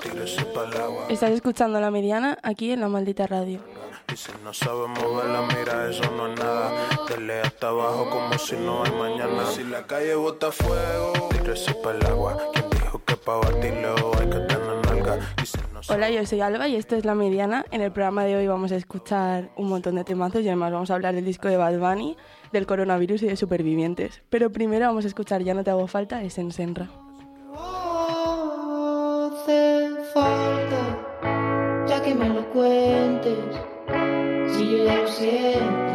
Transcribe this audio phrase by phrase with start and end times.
[0.00, 1.06] tírese pa'l agua.
[1.08, 3.58] Estás escuchando La Mediana aquí en La Maldita Radio.
[4.12, 6.70] Y si no sabes moverla, mira, eso no es nada.
[7.08, 9.46] Dale hasta abajo como si no hay mañana.
[9.46, 12.38] Si la calle bota fuego, tírese pa'l agua.
[12.52, 15.18] ¿Quién dijo que pa' batirlo hay que tener nalga?
[15.42, 17.64] Y si no Hola, yo soy Alba y esto es La Mediana.
[17.72, 20.90] En el programa de hoy vamos a escuchar un montón de temazos y además vamos
[20.90, 22.16] a hablar del disco de Bad Bunny,
[22.52, 24.22] del coronavirus y de supervivientes.
[24.30, 26.88] Pero primero vamos a escuchar Ya no te hago falta de Sensenra.
[26.88, 27.01] hace
[30.12, 30.82] falta,
[31.86, 33.38] ya que me lo cuentes.
[34.52, 35.94] Si yo ya lo siento,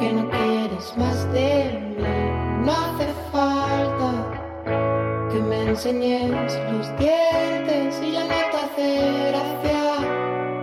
[0.00, 2.04] que no quieres más de mí,
[2.64, 4.10] no hace falta
[5.30, 9.84] que me enseñes los dientes y ya no te hace gracia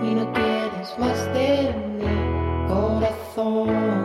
[0.03, 3.96] y no quieres más de mi corazón.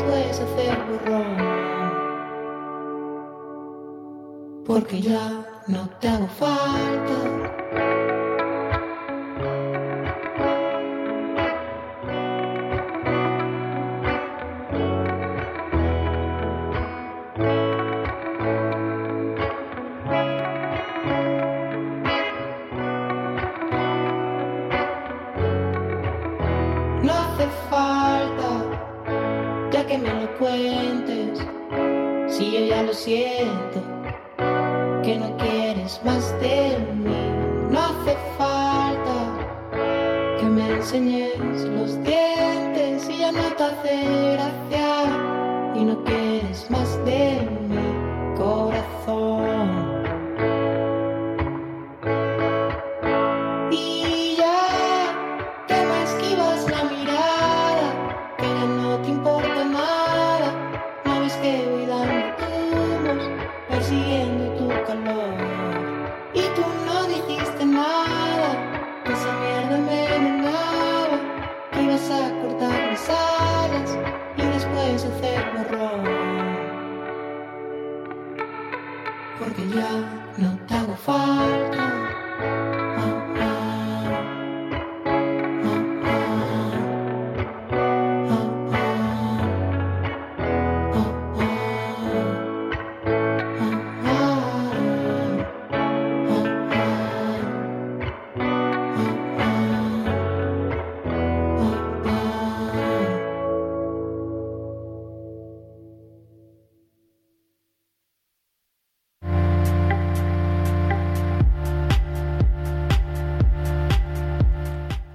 [0.00, 1.36] Después hacer borrón.
[4.66, 7.99] Porque ya no te hago falta.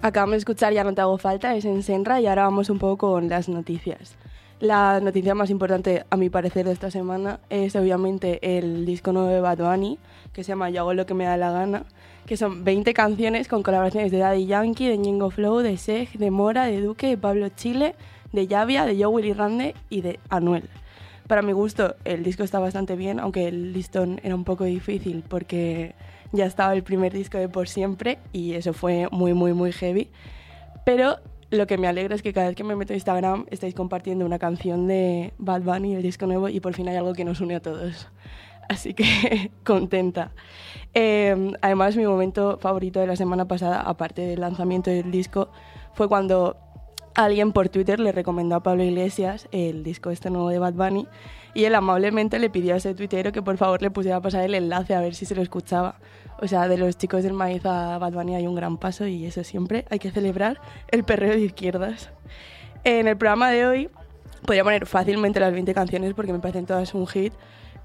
[0.05, 2.77] Acabamos de escuchar Ya no te hago falta, es en Senra y ahora vamos un
[2.77, 4.15] poco con las noticias.
[4.59, 9.29] La noticia más importante, a mi parecer, de esta semana es obviamente el disco nuevo
[9.29, 9.97] de Bad Bunny,
[10.31, 11.85] que se llama Yo hago lo que me da la gana,
[12.27, 16.29] que son 20 canciones con colaboraciones de Daddy Yankee, de Ñengo Flow, de Sej, de
[16.29, 17.95] Mora, de Duque, de Pablo Chile,
[18.31, 20.69] de Llavia, de Joe Rande y de Anuel.
[21.25, 25.23] Para mi gusto, el disco está bastante bien, aunque el listón era un poco difícil
[25.27, 25.95] porque
[26.31, 30.09] ya estaba el primer disco de Por Siempre y eso fue muy, muy, muy heavy.
[30.85, 31.17] Pero
[31.51, 34.25] lo que me alegra es que cada vez que me meto en Instagram estáis compartiendo
[34.25, 37.41] una canción de Bad Bunny, el disco nuevo, y por fin hay algo que nos
[37.41, 38.07] une a todos.
[38.69, 40.31] Así que contenta.
[40.93, 45.49] Eh, además, mi momento favorito de la semana pasada, aparte del lanzamiento del disco,
[45.93, 46.57] fue cuando
[47.15, 51.07] alguien por Twitter le recomendó a Pablo Iglesias el disco este nuevo de Bad Bunny
[51.55, 54.43] y él amablemente le pidió a ese tuitero que por favor le pusiera a pasar
[54.43, 55.95] el enlace a ver si se lo escuchaba.
[56.41, 59.25] O sea, de los chicos del maíz a Bad Bunny hay un gran paso y
[59.25, 60.59] eso siempre hay que celebrar
[60.89, 62.11] el perreo de izquierdas.
[62.83, 63.89] En el programa de hoy
[64.45, 67.33] podría poner fácilmente las 20 canciones porque me parecen todas un hit,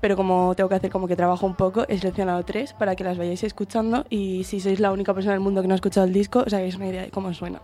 [0.01, 3.05] pero como tengo que hacer como que trabajo un poco, he seleccionado tres para que
[3.05, 6.09] las vayáis escuchando y si sois la única persona del mundo que no ha escuchado
[6.09, 7.61] el disco, os hagáis una idea de cómo suena.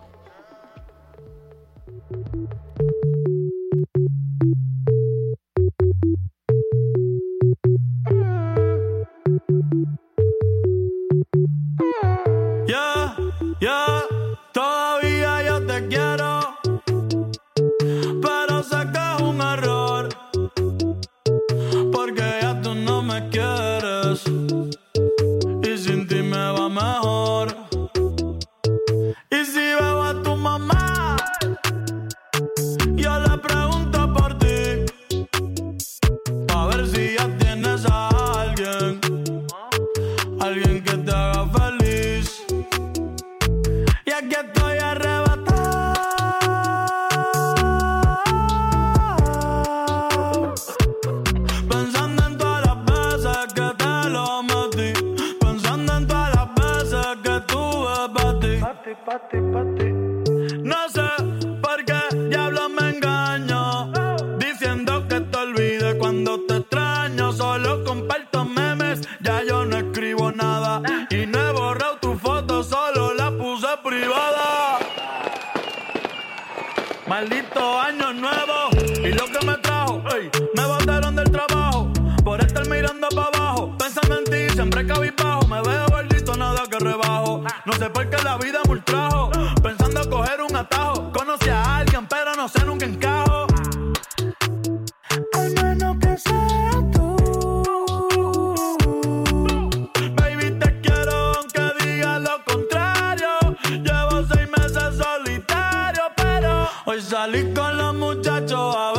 [107.54, 108.95] Con los muchachos a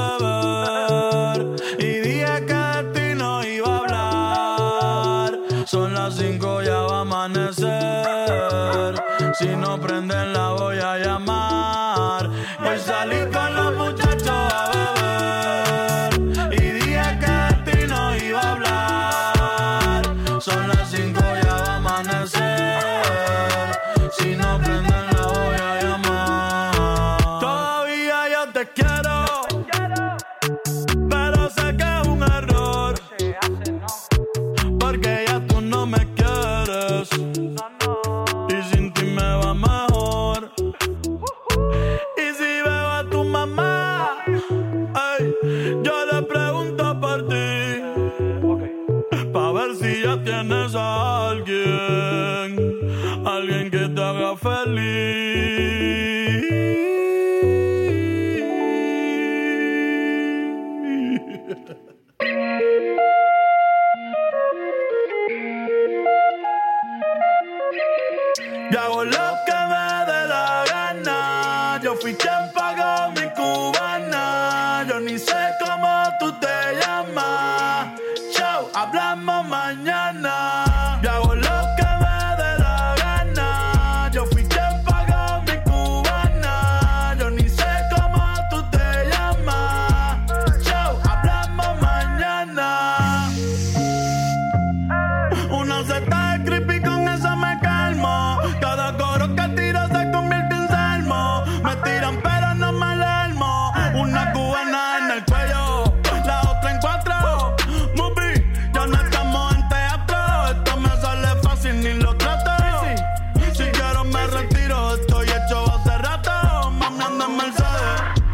[117.78, 118.27] love.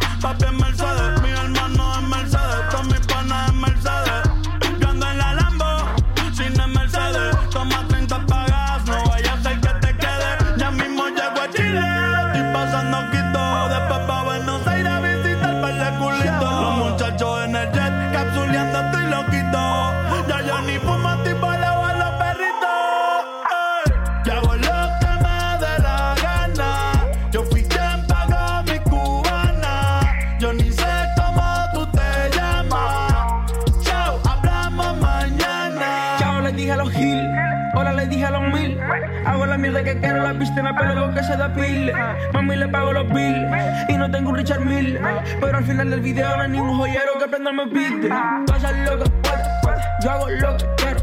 [41.24, 41.94] se depile.
[42.34, 43.90] Mami, le pago los bills.
[43.90, 45.00] Y no tengo un Richard Mill.
[45.40, 48.10] Pero al final del video no hay ningún joyero que prenderme piste.
[48.48, 51.00] Pasa lo que puedo, yo hago lo que quiero.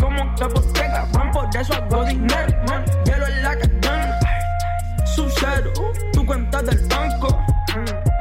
[0.00, 2.56] Como que boteca, van por eso hago dinero.
[2.68, 2.84] Man.
[3.04, 4.18] Hielo en la cadena,
[5.04, 5.72] sub-cero.
[6.12, 7.44] Tu cuenta del banco,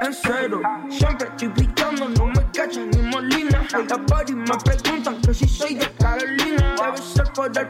[0.02, 0.62] en cero.
[0.90, 3.64] Siempre estoy picando, no me cachan ni molina.
[3.90, 6.76] La party me preguntan que si soy de Carolina.
[6.78, 7.70] Debe ser por el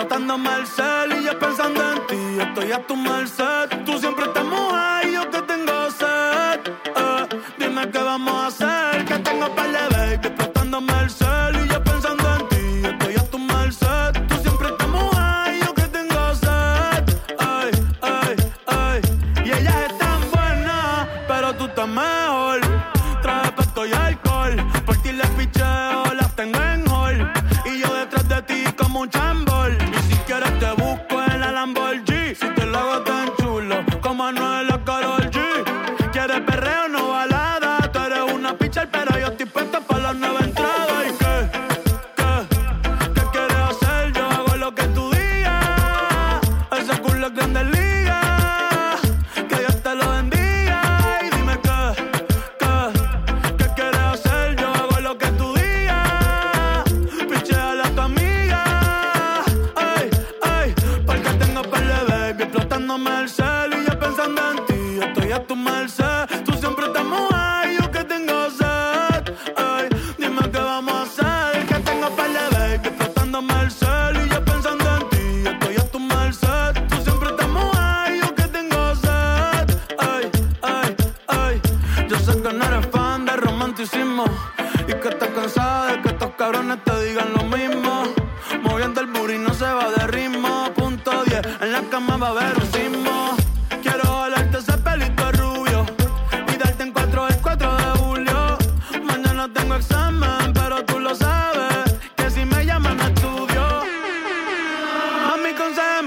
[0.00, 2.40] explotando Marcel y yo pensando en ti.
[2.40, 4.39] Estoy a tu merced, tú siempre estás.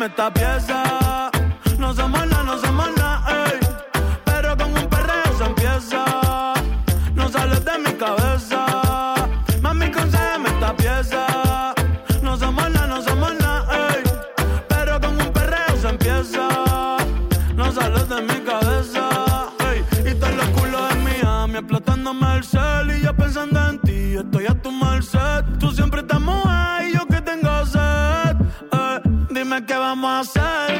[0.05, 0.82] esta tá pieza
[30.03, 30.73] My a hacer?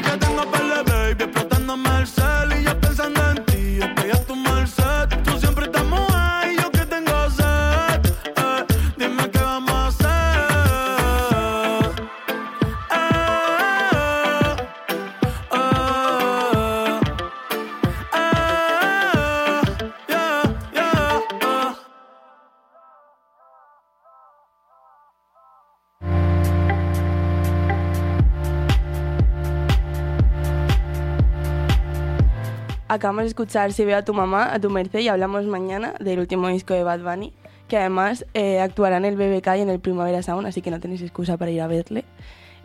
[32.94, 36.20] Acabamos de escuchar Si veo a tu mamá, a tu merced y hablamos mañana del
[36.20, 37.32] último disco de Bad Bunny,
[37.66, 40.78] que además eh, actuará en el BBK y en el Primavera Sound, así que no
[40.78, 42.04] tenéis excusa para ir a verle.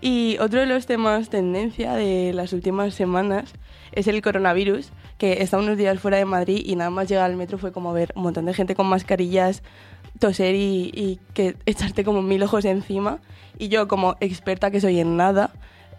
[0.01, 3.53] Y otro de los temas tendencia de las últimas semanas
[3.91, 7.35] es el coronavirus, que está unos días fuera de Madrid y nada más llegar al
[7.35, 9.63] metro fue como ver un montón de gente con mascarillas,
[10.19, 13.17] toser y, y que echarte como mil ojos encima.
[13.57, 15.49] Y yo como experta que soy en nada,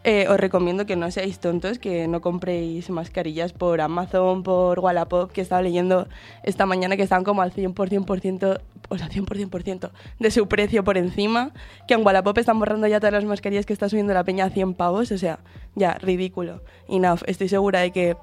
[0.03, 5.31] eh, os recomiendo que no seáis tontos, que no compréis mascarillas por Amazon, por Wallapop,
[5.31, 6.09] que estaba leyendo
[6.43, 10.85] esta mañana que están como al 100%, por ciento, o sea, 100%, de su precio
[10.85, 11.53] por encima,
[11.87, 14.51] que en Wallapop están borrando ya todas las mascarillas que está subiendo la peña a
[14.51, 15.41] 100 pavos, o sea,
[15.75, 16.63] ya, ridículo.
[16.89, 18.17] Enough, estoy segura de que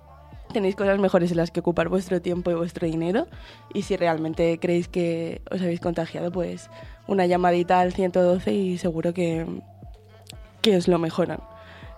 [0.52, 3.28] tenéis cosas mejores en las que ocupar vuestro tiempo y vuestro dinero
[3.74, 6.72] y si realmente creéis que os habéis contagiado, pues
[7.06, 9.46] una llamadita al 112 y seguro que,
[10.62, 11.40] que os lo mejoran.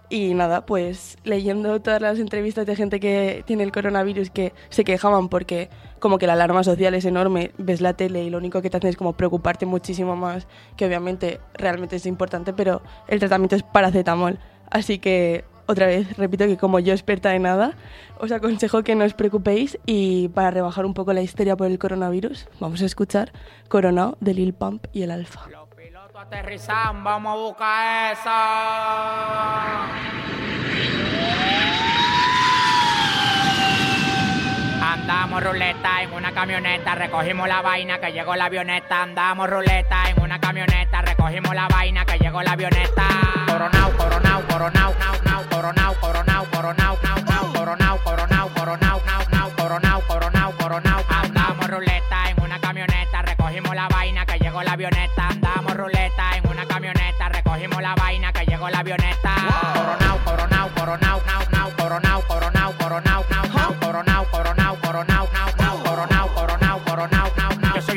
[0.10, 4.84] Y nada, pues leyendo todas las entrevistas de gente que tiene el coronavirus que se
[4.84, 8.64] quejaban porque como que la alarma social es enorme, ves la tele y lo único
[8.64, 10.48] que te hacen es como preocuparte muchísimo más,
[10.78, 14.40] que obviamente realmente es importante, pero el tratamiento es paracetamol.
[14.72, 17.78] Así que otra vez repito que como yo experta en nada,
[18.20, 21.78] os aconsejo que no os preocupéis y para rebajar un poco la histeria por el
[21.78, 23.32] coronavirus, vamos a escuchar
[23.68, 25.69] Coronado de Lil Pump y el Alfa.
[26.20, 29.86] Aterrizan, vamos a buscar esa.
[34.82, 39.02] Andamos ruleta en una camioneta, recogimos la vaina que llegó la avioneta.
[39.02, 43.08] Andamos ruleta en una camioneta, recogimos la vaina que llegó la avioneta.
[43.48, 49.52] Coronao, coronao, coronao, nao, nao, coronao, coronao, coronao, nao, nao, coronao, coronao, coronao, nao, nao,
[49.56, 51.04] coronao, coronao, coronao.
[51.24, 55.30] Andamos ruleta en una camioneta, recogimos la vaina que llegó la avioneta.
[55.30, 55.49] Andamos
[57.90, 59.34] la vaina que llegó la avioneta.
[59.74, 60.09] Coronao,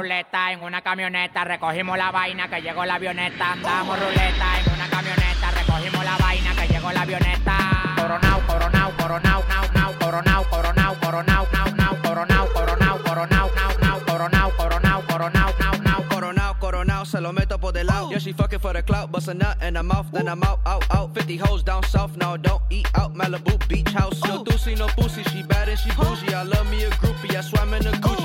[0.00, 3.52] ruleta en una camioneta, recogimos la vaina que llegó la avioneta.
[3.52, 7.58] Andamos ruleta en una camioneta, recogimos la vaina que llegó la avioneta.
[7.96, 14.00] Coronao, coronao, coronao, nao, nao, coronao, coronao, coronao, nao, nao, coronao, coronao, coronao, nao, nao,
[14.06, 16.08] coronao, coronao, coronao, nao, nao.
[16.08, 18.08] Coronao, coronao, se lo meto por del lado.
[18.08, 20.60] Yeah, she fucking for the clout, bust a nut in her mouth, then I'm out,
[20.64, 21.12] out, out.
[21.12, 23.14] 50 hoes down south, now don't eat out.
[23.14, 24.18] Malibu beach house.
[24.24, 26.32] No doozy, no pussy, she bad and she bougie.
[26.32, 28.19] I love me a groupie, I swam in a Gucci.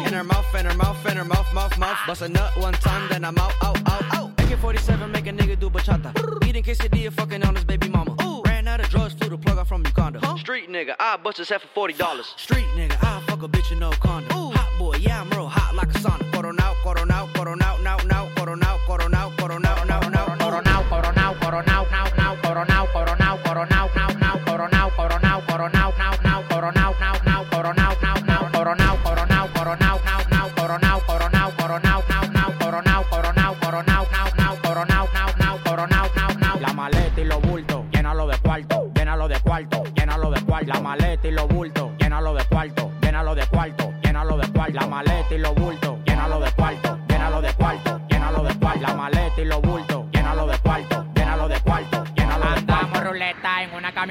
[1.96, 2.08] Mouth.
[2.08, 4.30] Bust a nut one time, then I'm out, out, out, out.
[4.40, 6.12] AK-47 make a nigga do bachata.
[6.48, 8.16] Eating quesadilla, fucking on his baby mama.
[8.24, 8.42] Ooh.
[8.46, 10.20] Ran out of drugs, flew the plug out from Uganda.
[10.38, 12.24] Street nigga, I bust his head for $40.
[12.40, 14.52] Street nigga, I fuck a bitch in no condom.
[14.52, 16.30] Hot boy, yeah, I'm real hot like a sauna.
[16.32, 17.84] Coronao, coronao, coronao, now, now, coronao,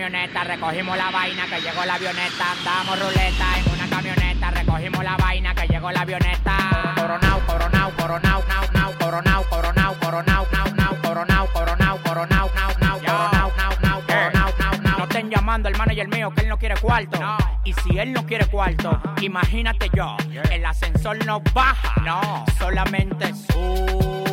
[0.04, 2.52] camioneta, recogimos la vaina que llegó la avioneta.
[2.52, 6.56] Andamos ruleta en una camioneta, recogimos la vaina que llegó la avioneta.
[6.94, 13.00] Coronao, coronao, coronao, nao, nao, coronao, coronao, coronao, nao, nao, coronao, coronao, coronao, nao, nao,
[13.00, 14.98] coronao, nao, nao, coronao, nao, nao.
[14.98, 17.18] No estén llamando al manager mío que él no quiere cuarto.
[17.64, 20.18] Y si él no quiere cuarto, imagínate yo,
[20.50, 24.23] el ascensor no baja, no, solamente sube.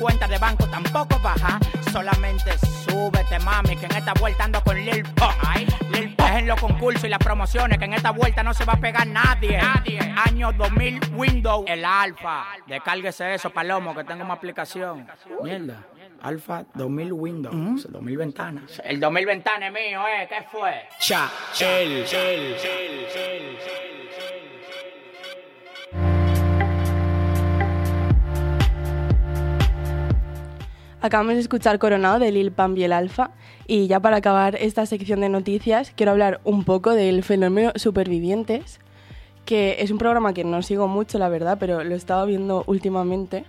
[0.00, 1.60] Cuenta de banco tampoco baja,
[1.92, 5.34] solamente súbete, mami, que en esta vuelta ando con Lil Pump.
[5.90, 8.64] Lil Pump es en los concursos y las promociones, que en esta vuelta no se
[8.64, 9.58] va a pegar nadie.
[9.58, 10.00] Nadie.
[10.26, 12.46] Año 2000 Windows, el Alfa.
[12.66, 15.06] Descárguese eso, Palomo, que tengo una aplicación.
[15.42, 15.84] Mierda.
[16.22, 18.80] Alfa 2000 Windows, 2000 ventanas.
[18.82, 20.26] El 2000 ventanas es mío, ¿eh?
[20.30, 20.88] ¿Qué fue?
[20.98, 22.56] Cha, el, el,
[31.02, 33.30] Acabamos de escuchar Coronado de Lil Pump y el Alfa.
[33.66, 38.80] Y ya para acabar esta sección de noticias, quiero hablar un poco del fenómeno Supervivientes,
[39.46, 42.64] que es un programa que no sigo mucho, la verdad, pero lo he estado viendo
[42.66, 43.44] últimamente.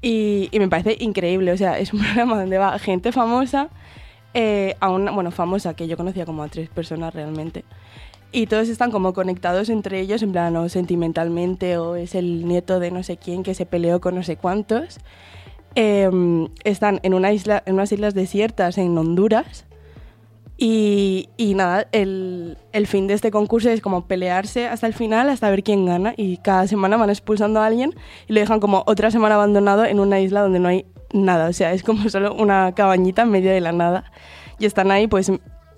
[0.00, 1.50] Y, y me parece increíble.
[1.50, 3.68] O sea, es un programa donde va gente famosa,
[4.34, 7.64] eh, a una, bueno, famosa, que yo conocía como a tres personas realmente.
[8.30, 12.78] Y todos están como conectados entre ellos, en plan, o sentimentalmente, o es el nieto
[12.78, 14.98] de no sé quién que se peleó con no sé cuántos.
[15.78, 19.66] Em, están en, una isla, en unas islas desiertas en Honduras.
[20.56, 25.28] Y, y nada, el, el fin de este concurso es como pelearse hasta el final,
[25.28, 26.14] hasta ver quién gana.
[26.16, 27.94] Y cada semana van expulsando a alguien
[28.26, 31.46] y lo dejan como otra semana abandonado en una isla donde no hay nada.
[31.46, 34.10] O sea, es como solo una cabañita en medio de la nada.
[34.58, 35.30] Y están ahí pues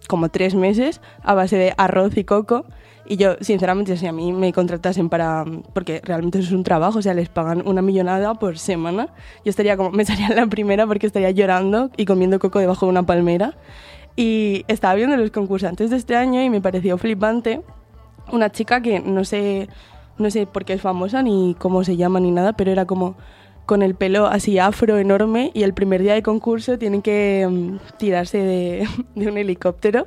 [0.07, 2.67] como tres meses a base de arroz y coco.
[3.09, 5.45] Y yo, sinceramente, si a mí me contratasen para...
[5.73, 9.09] Porque realmente eso es un trabajo, o sea, les pagan una millonada por semana.
[9.45, 9.91] Yo estaría como...
[9.91, 13.57] Me salía en la primera porque estaría llorando y comiendo coco debajo de una palmera.
[14.15, 17.63] Y estaba viendo los concursantes de este año y me pareció flipante
[18.33, 19.69] una chica que no sé,
[20.19, 23.17] no sé por qué es famosa ni cómo se llama ni nada, pero era como
[23.67, 27.79] con el pelo así afro enorme y el primer día de concurso tienen que um,
[27.99, 30.07] tirarse de, de, un helicóptero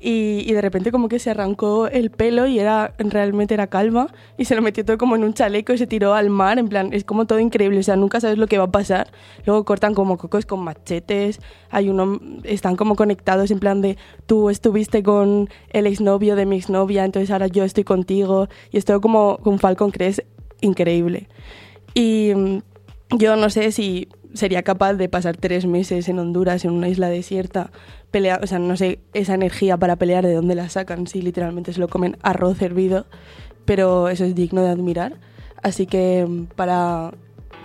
[0.00, 4.08] y, y, de repente como que se arrancó el pelo y era realmente era calva
[4.36, 6.68] y se lo metió todo como en un chaleco y se tiró al mar, en
[6.68, 9.10] plan, es como todo increíble, o sea, nunca sabes lo que va a pasar.
[9.44, 14.50] Luego cortan como cocos con machetes, hay uno, están como conectados en plan de tú
[14.50, 19.00] estuviste con el exnovio de mi exnovia, entonces ahora yo estoy contigo y es todo
[19.00, 20.22] como con Falcon es
[20.60, 21.28] increíble.
[21.94, 22.60] Y um,
[23.16, 27.08] yo no sé si sería capaz de pasar tres meses en Honduras, en una isla
[27.08, 27.70] desierta,
[28.10, 31.72] pelear, o sea, no sé esa energía para pelear de dónde la sacan, si literalmente
[31.72, 33.06] se lo comen arroz hervido,
[33.64, 35.14] pero eso es digno de admirar.
[35.62, 37.12] Así que para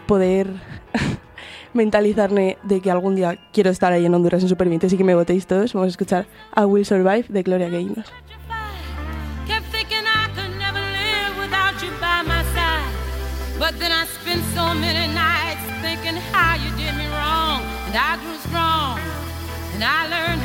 [0.08, 0.47] poder
[1.73, 5.15] mentalizarme de que algún día quiero estar ahí en Honduras en Supervivientes y que me
[5.15, 6.25] votéis todos, vamos a escuchar
[6.56, 8.06] I Will Survive de Gloria Gaynor.
[13.60, 17.62] But then I spent so many nights thinking how you did me wrong.
[17.88, 18.72] And I grew strong.
[19.73, 20.42] And I learned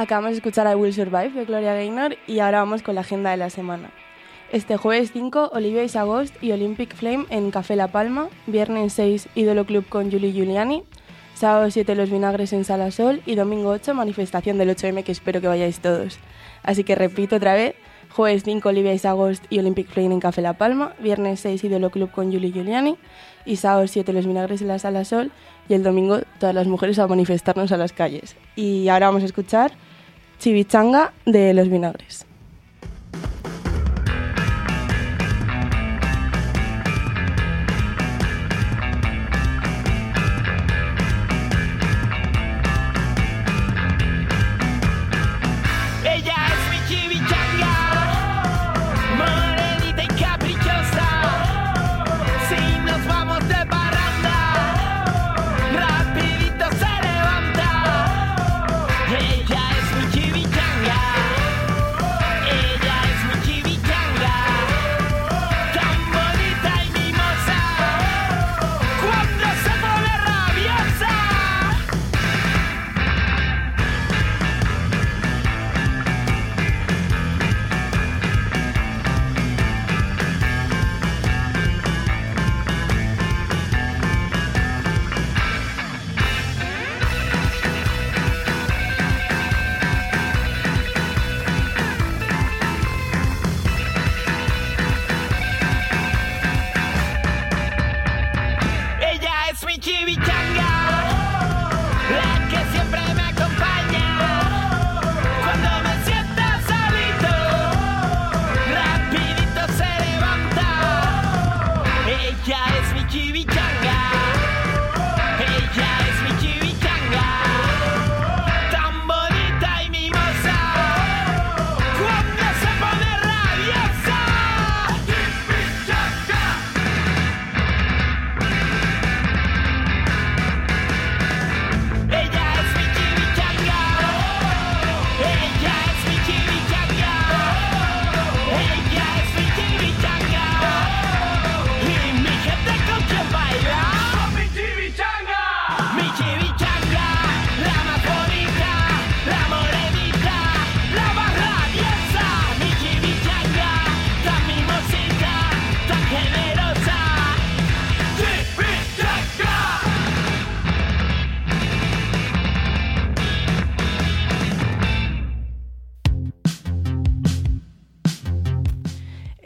[0.00, 3.32] Acabamos de escuchar I Will Survive de Gloria Gaynor y ahora vamos con la agenda
[3.32, 3.90] de la semana.
[4.52, 8.28] Este jueves 5, Olivia y Sagost y Olympic Flame en Café La Palma.
[8.46, 10.84] Viernes 6, Ídolo Club con Julie Giuliani.
[11.34, 13.22] Sábado 7, Los Vinagres en Sala Sol.
[13.26, 16.20] Y domingo 8, manifestación del 8M que espero que vayáis todos.
[16.62, 17.74] Así que repito otra vez.
[18.10, 20.94] Jueves 5, Olivia y Sagost y Olympic Flame en Café La Palma.
[21.00, 22.96] Viernes 6, Ídolo Club con Julie Giuliani.
[23.44, 25.32] Y sábado 7, Los Vinagres en la Sala Sol.
[25.68, 28.36] Y el domingo, todas las mujeres a manifestarnos a las calles.
[28.54, 29.72] Y ahora vamos a escuchar
[30.38, 32.27] Chivichanga de Los Vinagres.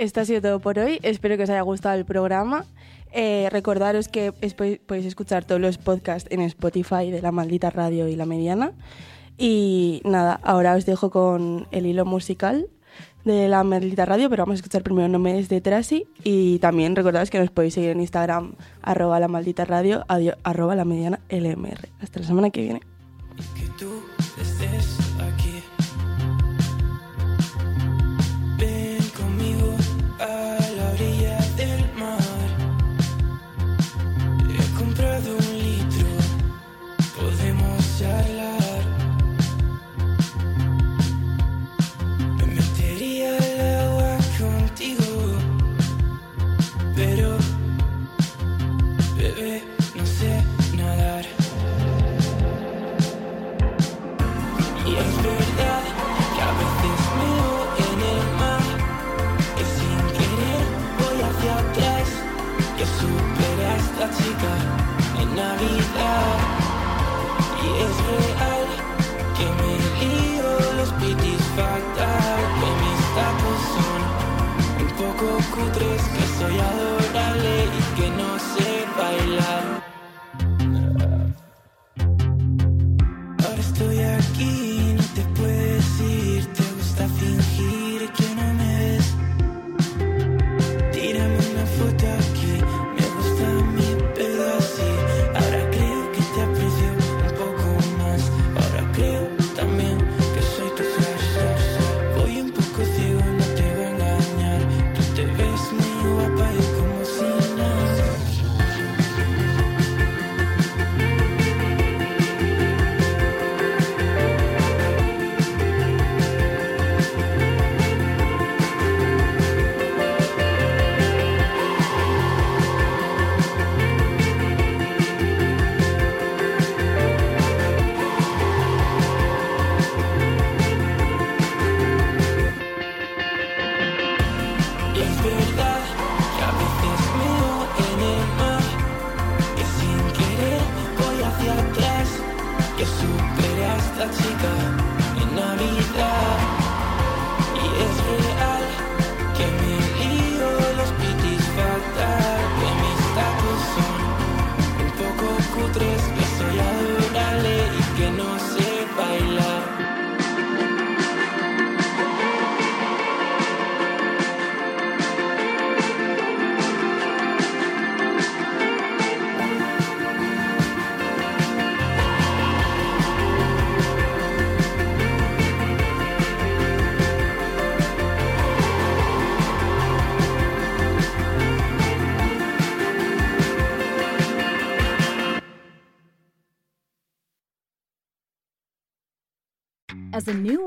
[0.02, 0.98] Esto ha sido todo por hoy.
[1.02, 2.64] Espero que os haya gustado el programa.
[3.12, 8.08] Eh, recordaros que es- podéis escuchar todos los podcasts en Spotify de La Maldita Radio
[8.08, 8.72] y La Mediana.
[9.38, 12.66] Y nada, ahora os dejo con el hilo musical
[13.24, 16.06] de La Maldita Radio, pero vamos a escuchar primero No me des de Trasy.
[16.24, 20.74] Y también recordaros que nos podéis seguir en Instagram, arroba La Maldita Radio, adio- arroba
[20.74, 21.90] La Mediana LMR.
[22.00, 22.80] Hasta la semana que viene.